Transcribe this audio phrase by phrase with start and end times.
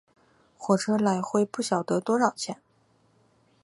[0.57, 2.57] 火车来回不晓得多少钱